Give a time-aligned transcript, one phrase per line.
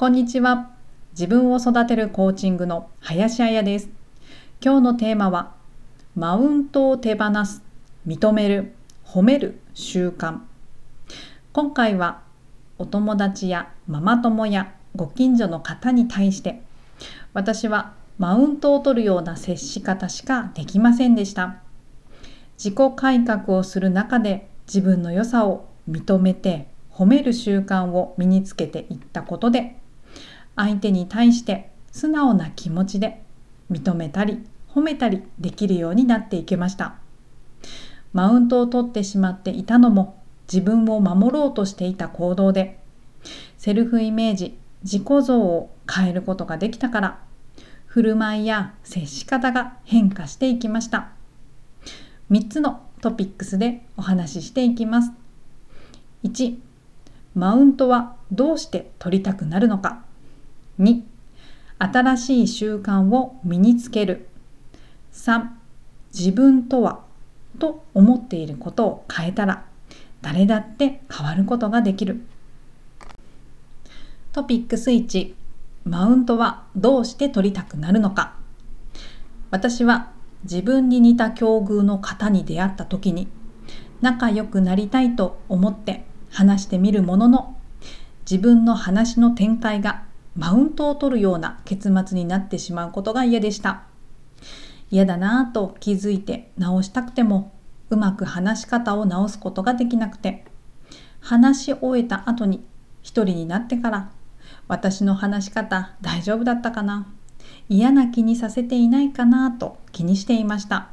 [0.00, 0.70] こんにちは。
[1.12, 3.90] 自分を育てるコーチングの林彩です。
[4.64, 5.52] 今日のテーマは、
[6.16, 7.62] マウントを手放す、
[8.06, 8.72] 認める、
[9.04, 10.38] 褒める習慣。
[11.52, 12.22] 今回は、
[12.78, 16.62] お友達やママ友やご近所の方に対して、
[17.34, 21.56] 私はマウントを取るような接し方しかできませんでした。
[22.56, 29.76] 自己改革をする中で自分の良さを認めて褒める習慣を身につけていったことで
[30.56, 33.22] 相手に対して素直な気持ちで
[33.70, 36.94] 認めたり褒めたりできるようになっていけました。
[38.12, 40.20] マウントを取ってしまっていたのも
[40.52, 42.78] 自分を守ろうとしていた行動で
[43.56, 47.18] セルフイメージ自己像を変えることができたから
[47.86, 51.10] 振る舞いや接し方が変化していきました。
[52.30, 55.10] 3つのトピックスでお話ししていきます。
[56.24, 56.56] 1
[57.34, 60.04] マウントはどうして取りたくなるのか。
[60.80, 61.02] 2
[61.78, 64.28] 新しい習慣を身につける。
[65.12, 65.48] 3
[66.12, 67.00] 自分とは
[67.58, 69.64] と思っていることを変えたら
[70.22, 72.22] 誰だって変わることができる。
[74.32, 75.34] トピックス1
[75.84, 78.34] マウントはどうして取りたくなるのか。
[79.50, 80.12] 私は
[80.44, 83.28] 自分に似た境遇の方に出会った時に
[84.00, 87.56] 仲良くなりたいと思って話してみるものの
[88.30, 90.04] 自分の話の展開が
[90.36, 93.82] マウントを取るような結末になってしまうことが嫌でした。
[94.90, 97.52] 嫌だなぁと気づいて直したくても
[97.90, 100.44] うまく話し方を直すことができなくて
[101.20, 102.64] 話し終えた後に
[103.02, 104.10] 一人になってから
[104.66, 107.06] 私の話し方大丈夫だったかな？
[107.68, 110.88] 嫌な気にさせていないかなと気にしていました。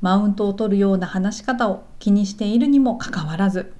[0.00, 3.72] マウントを取るような話し方を気にしているにもかかわらず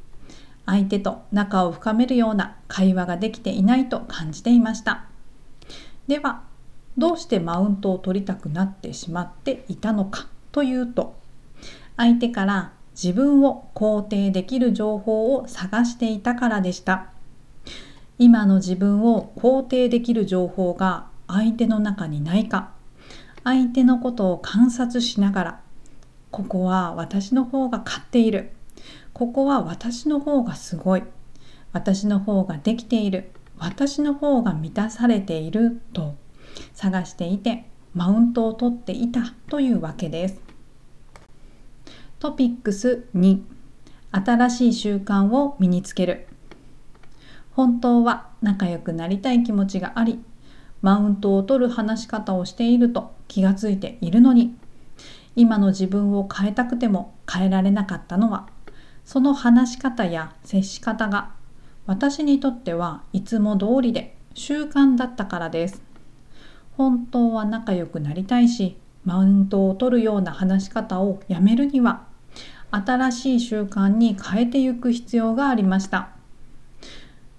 [0.66, 5.04] 相手と仲を深めるような会話ができていないと感じていました。
[6.06, 6.42] では
[6.96, 11.16] どうしてマウントを取りたくなってしまっていたのかというと
[11.96, 17.08] 相手から自分を肯定できる情報を探していたからでした。
[18.18, 22.70] 今の自分を肯定できる情報が相手の中にないか
[23.42, 25.60] 相手のことを観察しながら
[26.30, 28.52] ここは私の方が勝っている
[29.12, 31.02] ここは私の方がすごい。
[31.72, 33.30] 私の方ができている。
[33.58, 35.80] 私の方が満たされている。
[35.92, 36.16] と
[36.72, 37.64] 探していて
[37.94, 39.34] マウントを取っていた。
[39.48, 40.40] というわけです。
[42.18, 43.42] トピックス2
[44.10, 46.26] 新しい習慣を身につける。
[47.54, 50.20] 本当は仲良くなりたい気持ちがあり
[50.82, 54.56] マウントを取る話し方をしていると気がついているのに
[55.36, 58.48] 今の自分を変えたくても変えられなかったのは
[59.04, 61.30] その話し方や接し方が
[61.86, 65.82] 私にとってはいつも通りで習慣だったからです。
[66.76, 72.06] 本当は仲良くなりたいし、マウントを取るような話し方をやめるには、
[72.70, 76.08] 新しい習慣に変えていく必要がありました。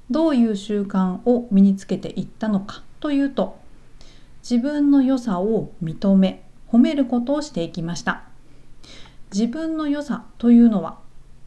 [0.10, 3.58] どういう習慣を身につけていったのかというと、
[4.48, 8.24] 自分の良さを認め、褒めることをしていきました。
[9.34, 11.00] 自分の良さというのは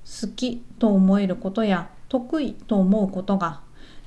[0.09, 3.61] 好きと思えることや得意と思うことが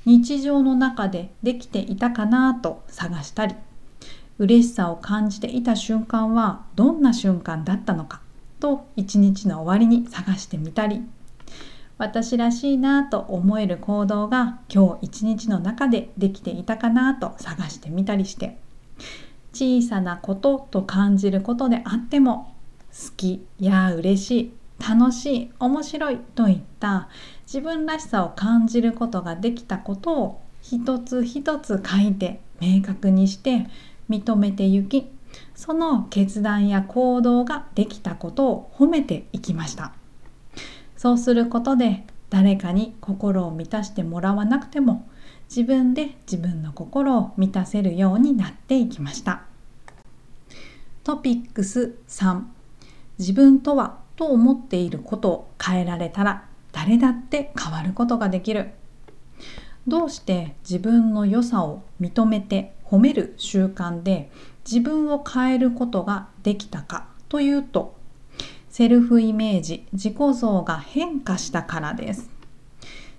[0.04, 3.54] 日常の中でできていたかなと探したり
[4.38, 8.20] 嬉しさを感じていた瞬間はどんな瞬間だったのか
[8.58, 11.02] と一日の終わりに探してみたり
[11.98, 18.58] 私らしいなと思える行動が今日一日の中でできていたかなと探してみたりして
[19.52, 22.56] 小さなことと感じることであっても
[22.90, 24.52] 好きや嬉しい
[24.86, 27.08] 楽しい面白いといった
[27.46, 33.66] 自分らしさを感じることができたことを一つ一つ書いて明確にして
[34.10, 35.08] 認めてゆき
[35.54, 39.92] その決断や行動ができたことを褒めていきました。
[40.96, 45.08] そうすることで誰かに心を満たしてもらわなくても
[45.48, 49.42] 自分で自分の心を満たせるようになっていきました。
[51.04, 52.42] トピックス3
[53.18, 58.70] 自分とはと思っていることを変えられたら誰だって変わることができる。
[59.86, 64.30] どうして自分の良さを認めて褒める習慣で
[64.64, 67.96] 自分を変えることができたかというと
[68.68, 72.30] セルフイメージ自己像が変化したからです。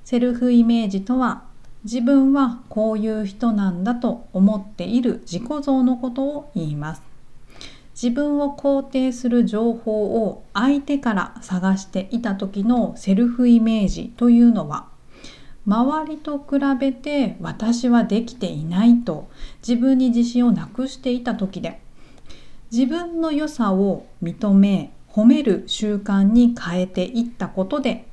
[0.03, 1.43] セルフイメージとは
[1.83, 7.12] 自分はこういう人なんだと思っている自己像のことを言います。
[7.93, 14.87] 自分を肯定する情報を相手から探していた時のセルフイメージというのは
[15.65, 19.29] 周りと比べて私はできていないと
[19.65, 21.83] 自分に自信をなくしていた時で。
[22.73, 28.07] 自分の良さを認め褒める習慣に変えていったことで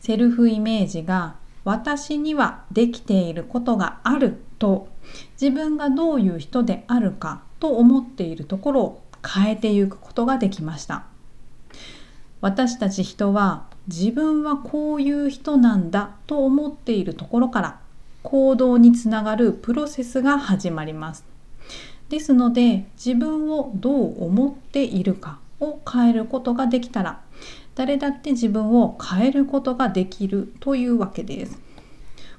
[0.00, 4.88] セルフイメージが私にはできていることがあると
[5.40, 11.04] 自分がどういう人であるかと思っているところを変えていくことができました。
[12.40, 17.80] 私たち人は自分はこういう人なんだと思っているところから
[18.22, 21.24] 行動につながるプロセスが始まります。
[22.08, 27.20] ですので自分をどう思っているかを変えることができたら
[27.74, 31.58] 誰だって自分を変えることができるというわけです。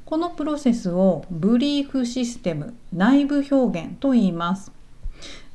[0.06, 4.72] このプロセスをブリーフシステム内部表現と言います。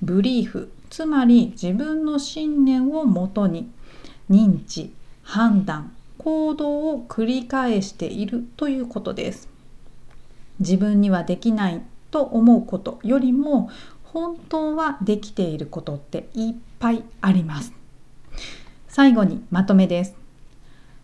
[0.01, 3.71] ブリーフつまり自分の信念をもとに
[4.31, 4.93] 認知
[5.23, 9.49] 判断行動を繰り返しているということです。
[10.59, 13.71] 自分にはできないと思うことよりも
[14.05, 17.73] 本当はできていることっていっぱいあります。
[18.89, 20.15] 最後にまとめです。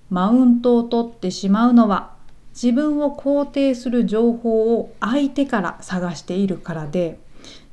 [0.08, 2.12] マウントを取ってしまうのは
[2.54, 7.18] 自分を肯定する情報を相手から探しているからで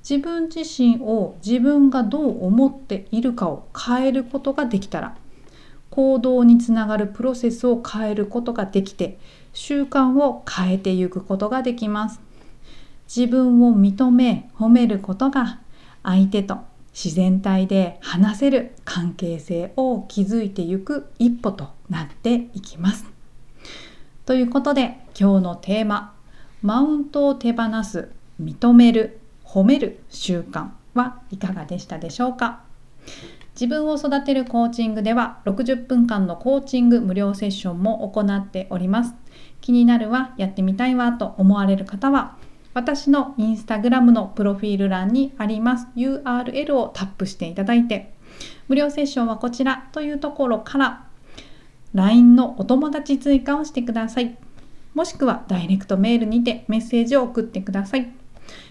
[0.02, 5.18] 自分自身を自分がどう思っているかを変えることができたら
[5.90, 9.20] 行動につながるプロセスを変えることができて
[9.54, 12.22] 習慣を変えていくことができます。
[13.14, 15.60] 自分を認め褒めることが
[16.04, 16.60] 相手と
[16.94, 23.06] 自然体で話せる関係性を築いていく一歩となっていきます。
[24.26, 26.14] ということで今日のテーマ
[26.62, 29.19] マウントを手放す認める。
[29.52, 32.62] 褒める習慣はいかがでしたでしょうか？
[33.56, 39.16] 自分を育てるコーチングでは60分間のコーチング無料セッションも行っております。
[39.60, 42.38] 気になるわ、やってみたいわと思われる方は
[42.76, 48.14] 私のインスタグラムのプロフィール欄にあります URL をタップしていただいて
[48.68, 51.08] 無料セッションはこちらというところから
[51.96, 54.38] LINE のお友達追加をしてください。
[54.94, 58.19] もしくはダイレクトメールにてメッセージを送ってください。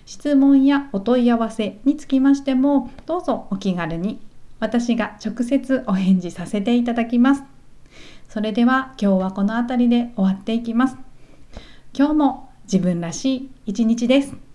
[0.09, 4.19] 質問やお問い合わせにつきましてもどうぞお気軽に
[4.59, 7.43] 私が直接お返事させていただきます。
[8.27, 10.97] それでは今日はこの辺りで終わっていきます。
[11.93, 14.48] 今日も自分らしい一日です。